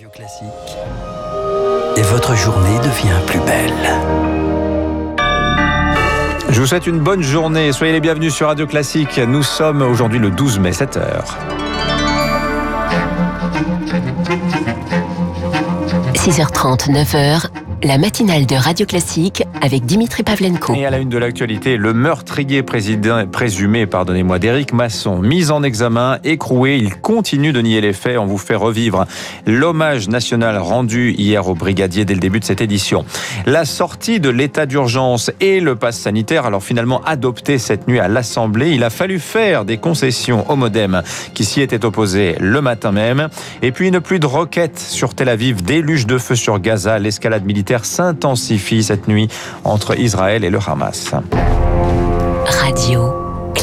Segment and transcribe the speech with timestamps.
[0.00, 0.48] Radio Classique.
[1.98, 3.74] Et votre journée devient plus belle.
[6.48, 7.70] Je vous souhaite une bonne journée.
[7.72, 9.18] Soyez les bienvenus sur Radio Classique.
[9.18, 11.22] Nous sommes aujourd'hui le 12 mai, 7h.
[16.14, 17.48] 6h30, 9h,
[17.82, 20.74] la matinale de Radio Classique avec Dimitri Pavlenko.
[20.74, 25.62] Et à la une de l'actualité, le meurtrier président, présumé pardonnez-moi, d'Éric Masson, mis en
[25.62, 26.76] examen, écroué.
[26.76, 28.18] Il continue de nier les faits.
[28.18, 29.06] On vous fait revivre
[29.46, 33.04] l'hommage national rendu hier au brigadier dès le début de cette édition.
[33.46, 38.08] La sortie de l'état d'urgence et le pass sanitaire, alors finalement adopté cette nuit à
[38.08, 38.72] l'Assemblée.
[38.72, 41.02] Il a fallu faire des concessions au modem
[41.32, 43.28] qui s'y était opposé le matin même.
[43.62, 46.98] Et puis une pluie de roquettes sur Tel Aviv, déluge de feu sur Gaza.
[46.98, 49.28] L'escalade militaire s'intensifie cette nuit
[49.64, 51.12] entre Israël et le Hamas.
[52.46, 53.19] Radio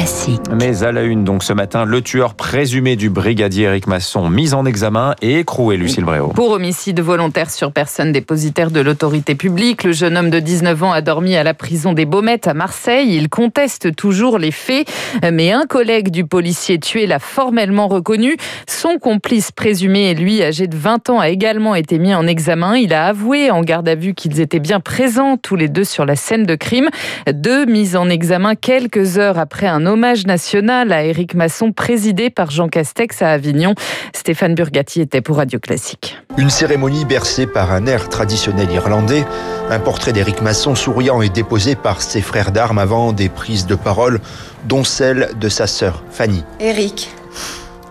[0.00, 0.40] Classique.
[0.50, 4.54] Mais à la une, donc ce matin, le tueur présumé du brigadier Eric Masson, mis
[4.54, 6.28] en examen et écroué, Lucille Bréau.
[6.28, 10.92] Pour homicide volontaire sur personne dépositaire de l'autorité publique, le jeune homme de 19 ans
[10.92, 13.14] a dormi à la prison des Baumettes à Marseille.
[13.14, 14.90] Il conteste toujours les faits,
[15.30, 18.38] mais un collègue du policier tué l'a formellement reconnu.
[18.66, 22.74] Son complice présumé, lui, âgé de 20 ans, a également été mis en examen.
[22.74, 26.06] Il a avoué en garde à vue qu'ils étaient bien présents tous les deux sur
[26.06, 26.88] la scène de crime.
[27.30, 32.50] Deux mises en examen quelques heures après un hommage national à Éric Masson présidé par
[32.50, 33.74] Jean Castex à Avignon.
[34.14, 36.16] Stéphane Burgati était pour Radio Classique.
[36.38, 39.24] Une cérémonie bercée par un air traditionnel irlandais.
[39.68, 43.74] Un portrait d'Éric Masson souriant est déposé par ses frères d'armes avant des prises de
[43.74, 44.20] parole,
[44.64, 46.44] dont celle de sa sœur Fanny.
[46.60, 47.10] Éric,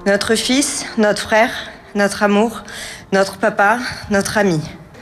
[0.06, 1.52] notre fils, notre frère,
[1.96, 2.64] notre amour,
[3.12, 4.62] notre papa, notre ami.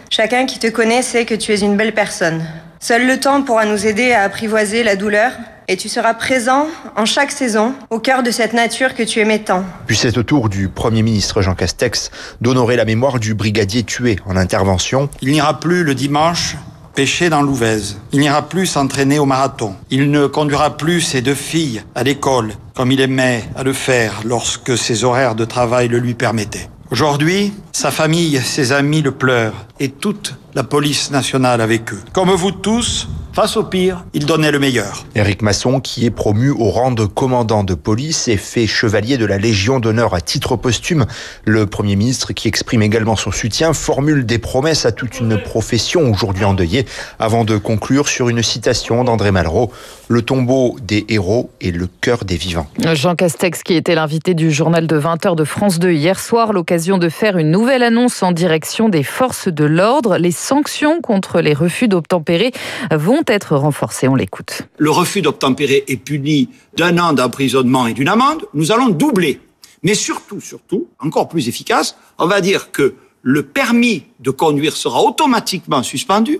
[0.09, 2.43] Chacun qui te connaît sait que tu es une belle personne.
[2.79, 5.31] Seul le temps pourra nous aider à apprivoiser la douleur
[5.67, 9.39] et tu seras présent en chaque saison au cœur de cette nature que tu aimais
[9.39, 9.65] tant.
[9.87, 14.17] Puis c'est au tour du Premier ministre Jean Castex d'honorer la mémoire du brigadier tué
[14.27, 15.09] en intervention.
[15.21, 16.55] Il n'ira plus le dimanche
[16.93, 17.97] pêcher dans l'Ouvèze.
[18.11, 19.75] Il n'ira plus s'entraîner au marathon.
[19.89, 24.21] Il ne conduira plus ses deux filles à l'école comme il aimait à le faire
[24.23, 26.69] lorsque ses horaires de travail le lui permettaient.
[26.89, 32.01] Aujourd'hui, sa famille, ses amis le pleurent et toute la police nationale avec eux.
[32.13, 33.07] Comme vous tous,
[33.37, 35.05] Face au pire, il donnait le meilleur.
[35.13, 39.27] Éric Masson, qui est promu au rang de commandant de police et fait chevalier de
[39.27, 41.05] la Légion d'honneur à titre posthume,
[41.45, 46.09] le Premier ministre, qui exprime également son soutien, formule des promesses à toute une profession
[46.09, 46.87] aujourd'hui endeuillée,
[47.19, 49.71] avant de conclure sur une citation d'André Malraux
[50.07, 52.65] Le tombeau des héros est le cœur des vivants.
[52.95, 56.97] Jean Castex, qui était l'invité du journal de 20h de France 2 hier soir, l'occasion
[56.97, 60.17] de faire une nouvelle annonce en direction des forces de l'ordre.
[60.17, 62.51] Les sanctions contre les refus d'obtempérer
[62.89, 64.07] vont être renforcées.
[64.07, 64.63] On l'écoute.
[64.77, 68.45] Le refus d'obtempérer est puni d'un an d'emprisonnement et d'une amende.
[68.53, 69.39] Nous allons doubler.
[69.83, 75.01] Mais surtout, surtout, encore plus efficace, on va dire que le permis de conduire sera
[75.01, 76.39] automatiquement suspendu.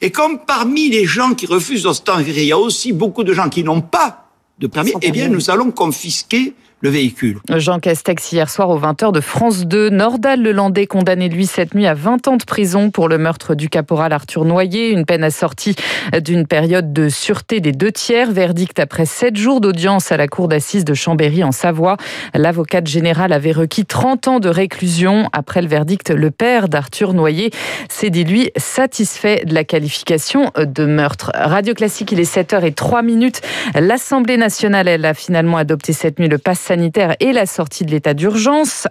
[0.00, 3.48] Et comme parmi les gens qui refusent d'obtempérer, il y a aussi beaucoup de gens
[3.48, 4.28] qui n'ont pas
[4.58, 7.40] de permis, eh bien, nous allons confisquer le véhicule.
[7.56, 9.90] Jean Castex hier soir aux 20h de France 2.
[9.90, 13.68] Nordal Lelandais condamné lui cette nuit à 20 ans de prison pour le meurtre du
[13.68, 15.74] caporal Arthur Noyer, une peine assortie
[16.22, 20.46] d'une période de sûreté des deux tiers, verdict après sept jours d'audience à la cour
[20.46, 21.96] d'assises de Chambéry en Savoie.
[22.34, 25.28] L'avocate générale avait requis 30 ans de réclusion.
[25.32, 27.50] Après le verdict, le père d'Arthur Noyer
[27.88, 31.32] s'est dit lui satisfait de la qualification de meurtre.
[31.34, 33.40] Radio Classique, il est 7h03 minutes.
[33.74, 37.90] L'Assemblée nationale, elle a finalement adopté cette nuit le pass sanitaire et la sortie de
[37.90, 38.86] l'état d'urgence.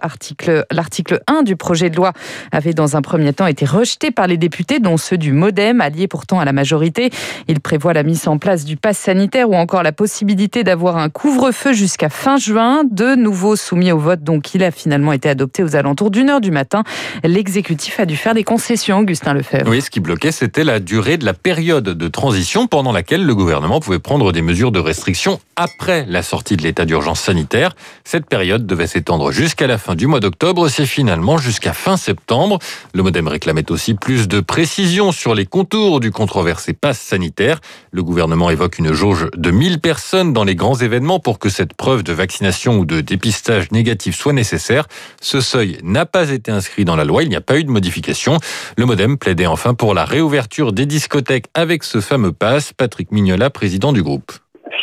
[0.72, 2.12] L'article 1 du projet de loi
[2.50, 6.08] avait dans un premier temps été rejeté par les députés, dont ceux du Modem, alliés
[6.08, 7.10] pourtant à la majorité.
[7.46, 11.08] Il prévoit la mise en place du pass sanitaire ou encore la possibilité d'avoir un
[11.08, 12.82] couvre-feu jusqu'à fin juin.
[12.90, 16.40] De nouveau soumis au vote, donc il a finalement été adopté aux alentours d'une heure
[16.40, 16.82] du matin.
[17.22, 19.70] L'exécutif a dû faire des concessions, Augustin Lefebvre.
[19.70, 23.36] Oui, ce qui bloquait, c'était la durée de la période de transition pendant laquelle le
[23.36, 27.74] gouvernement pouvait prendre des mesures de restriction après la sortie de l'état d'urgence sanitaire.
[28.04, 32.60] Cette période devait s'étendre jusqu'à la fin du mois d'octobre, c'est finalement jusqu'à fin septembre.
[32.94, 37.60] Le Modem réclamait aussi plus de précision sur les contours du controversé pass sanitaire.
[37.90, 41.74] Le gouvernement évoque une jauge de 1000 personnes dans les grands événements pour que cette
[41.74, 44.86] preuve de vaccination ou de dépistage négatif soit nécessaire.
[45.20, 47.70] Ce seuil n'a pas été inscrit dans la loi, il n'y a pas eu de
[47.70, 48.38] modification.
[48.76, 52.72] Le Modem plaidait enfin pour la réouverture des discothèques avec ce fameux pass.
[52.72, 54.30] Patrick Mignola, président du groupe.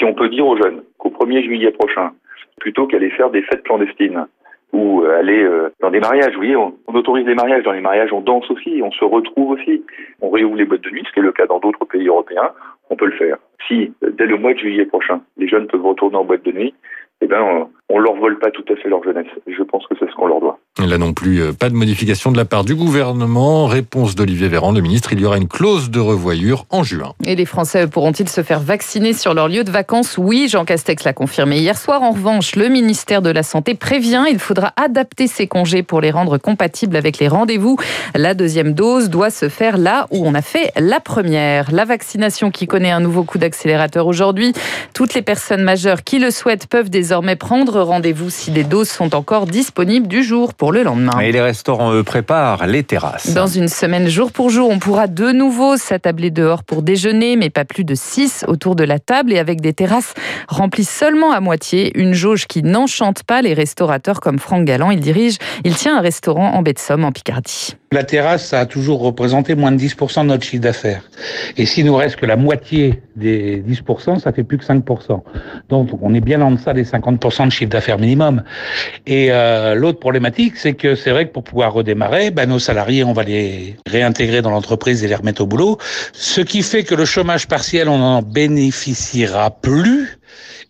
[0.05, 2.11] On peut dire aux jeunes qu'au 1er juillet prochain,
[2.59, 4.27] plutôt qu'aller faire des fêtes clandestines
[4.71, 6.33] ou aller euh, dans des mariages.
[6.33, 7.63] Vous voyez, on, autorise les mariages.
[7.63, 9.83] Dans les mariages, on danse aussi, on se retrouve aussi.
[10.21, 12.51] On réouvre les boîtes de nuit, ce qui est le cas dans d'autres pays européens.
[12.89, 13.37] On peut le faire.
[13.67, 16.73] Si, dès le mois de juillet prochain, les jeunes peuvent retourner en boîte de nuit,
[17.21, 19.27] eh ben, on, on leur vole pas tout à fait leur jeunesse.
[19.47, 20.59] Je pense que c'est ce qu'on leur doit.
[20.77, 23.65] Là non plus, euh, pas de modification de la part du gouvernement.
[23.65, 27.13] Réponse d'Olivier Véran, le ministre, il y aura une clause de revoyure en juin.
[27.23, 30.17] Et les Français pourront-ils se faire vacciner sur leur lieu de vacances?
[30.17, 32.01] Oui, Jean Castex l'a confirmé hier soir.
[32.01, 36.11] En revanche, le ministère de la Santé prévient, il faudra adapter ces congés pour les
[36.11, 37.77] rendre compatibles avec les rendez-vous.
[38.13, 41.71] La deuxième dose doit se faire là où on a fait la première.
[41.71, 44.51] La vaccination qui connaît un nouveau coup d'accélérateur aujourd'hui.
[44.93, 49.15] Toutes les personnes majeures qui le souhaitent peuvent désormais prendre rendez-vous si les doses sont
[49.15, 51.19] encore disponibles du jour le lendemain.
[51.19, 53.33] Et les restaurants, eux, préparent les terrasses.
[53.33, 57.49] Dans une semaine, jour pour jour, on pourra de nouveau s'attabler dehors pour déjeuner, mais
[57.49, 60.13] pas plus de 6 autour de la table et avec des terrasses
[60.47, 61.91] remplies seulement à moitié.
[61.97, 64.91] Une jauge qui n'enchante pas les restaurateurs comme Franck Galland.
[64.91, 67.75] Il dirige, il tient un restaurant en baie de Somme, en Picardie.
[67.91, 71.03] La terrasse, ça a toujours représenté moins de 10% de notre chiffre d'affaires.
[71.55, 75.21] Et s'il nous reste que la moitié des 10%, ça fait plus que 5%.
[75.69, 78.43] Donc on est bien en deçà des 50% de chiffre d'affaires minimum.
[79.07, 83.03] Et euh, l'autre problématique, c'est que c'est vrai que pour pouvoir redémarrer, ben, nos salariés,
[83.03, 85.77] on va les réintégrer dans l'entreprise et les remettre au boulot.
[86.13, 90.17] Ce qui fait que le chômage partiel, on n'en bénéficiera plus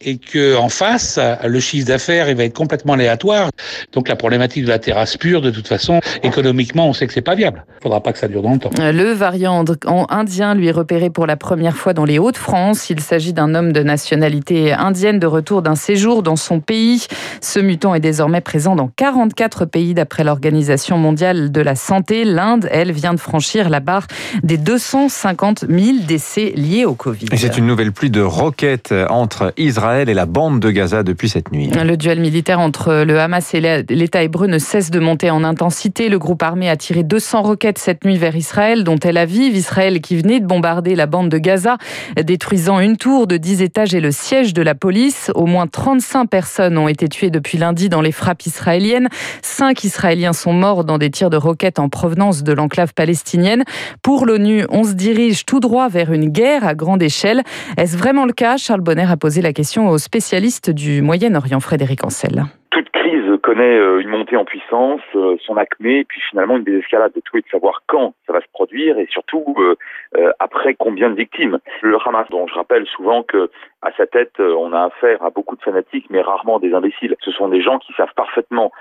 [0.02, 3.50] et que en face, le chiffre d'affaires, il va être complètement aléatoire.
[3.94, 7.22] Donc la problématique de la terrasse pure, de toute façon, économiquement, on sait que c'est
[7.22, 7.66] pas viable.
[7.80, 8.72] Il faudra pas que ça dure dans le temps.
[8.78, 9.64] Le variant
[10.10, 12.90] indien lui est repéré pour la première fois dans les Hauts-de-France.
[12.90, 17.08] Il s'agit d'un homme de nationalité indienne de retour d'un séjour dans son pays.
[17.42, 22.26] Ce mutant est désormais présent dans 44 pays d'après l'Organisation mondiale de la santé.
[22.26, 24.08] L'Inde, elle, vient de franchir la barre
[24.44, 27.28] des 250 000 décès liés au Covid.
[27.32, 31.30] Et c'est une nouvelle pluie de roquettes entre Israël et la bande de Gaza depuis
[31.30, 31.70] cette nuit.
[31.70, 36.10] Le duel militaire entre le Hamas et l'État hébreu ne cesse de monter en intensité.
[36.10, 39.56] Le groupe armé a tiré 200 roquettes cette nuit vers Israël, dont Tel Aviv.
[39.56, 41.78] Israël qui venait de bombarder la bande de Gaza,
[42.22, 45.32] détruisant une tour de 10 étages et le siège de la police.
[45.36, 49.10] Au moins 35 personnes ont été tuées depuis lundi dans les frappes israéliennes.
[49.42, 53.64] Cinq Israéliens sont morts dans des tirs de roquettes en provenance de l'enclave palestinienne.
[54.02, 57.44] Pour l'ONU, on se dirige tout droit vers une guerre à grande échelle.
[57.78, 58.58] Est-ce vraiment le cas?
[58.58, 62.46] Charles Bonner a posé question au spécialiste du Moyen-Orient, Frédéric Ancel
[62.76, 67.14] toute crise connaît euh, une montée en puissance, euh, son acmé, puis finalement une désescalade
[67.16, 71.10] de tout et de savoir quand ça va se produire et surtout euh, après combien
[71.10, 71.60] de victimes.
[71.82, 73.50] Le Hamas, dont je rappelle souvent que
[73.82, 77.16] à sa tête on a affaire à beaucoup de fanatiques, mais rarement des imbéciles.
[77.22, 78.72] Ce sont des gens qui savent parfaitement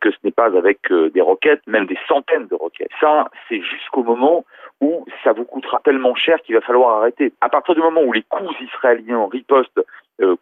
[0.00, 2.90] que ce n'est pas avec des roquettes, même des centaines de roquettes.
[3.00, 4.44] Ça, c'est jusqu'au moment
[4.80, 7.32] où ça vous coûtera tellement cher qu'il va falloir arrêter.
[7.40, 9.80] À partir du moment où les coûts israéliens ripostent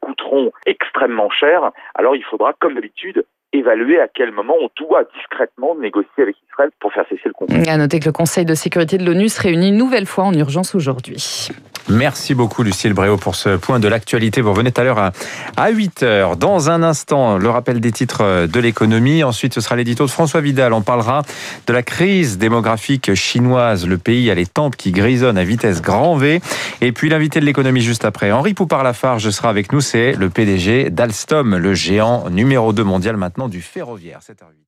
[0.01, 5.75] coûteront extrêmement cher, alors il faudra, comme d'habitude, évaluer à quel moment on doit discrètement
[5.81, 7.69] négocier avec Israël pour faire cesser le conflit.
[7.69, 10.35] À noter que le Conseil de sécurité de l'ONU se réunit une nouvelle fois en
[10.35, 11.49] urgence aujourd'hui.
[11.91, 14.43] Merci beaucoup Lucille Bréau pour ce point de l'actualité.
[14.43, 15.11] Vous revenez tout à l'heure
[15.57, 16.37] à 8 heures.
[16.37, 19.25] Dans un instant, le rappel des titres de l'économie.
[19.25, 20.75] Ensuite, ce sera l'édito de François Vidal.
[20.75, 21.23] On parlera
[21.67, 23.87] de la crise démographique chinoise.
[23.87, 26.43] Le pays a les tempes qui grisonnent à vitesse grand V.
[26.83, 28.33] Et puis l'invité de l'économie juste après.
[28.33, 29.81] Henri Poupard-Lafarge sera avec nous.
[29.81, 34.21] C'est le PDG d'Alstom, le géant numéro 2 mondial maintenant du ferroviaire.
[34.21, 34.67] 7h08.